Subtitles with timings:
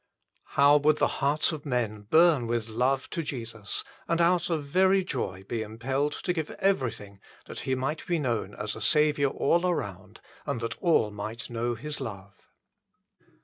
[0.57, 5.03] How would the hearts of men burn with love to Jesus, and out of very
[5.03, 9.67] joy be impelled to give everything that He might be known as a Saviour all
[9.67, 12.49] around, and that all might know His love.